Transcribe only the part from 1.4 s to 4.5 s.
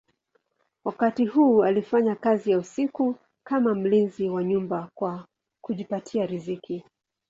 alifanya kazi ya usiku kama mlinzi wa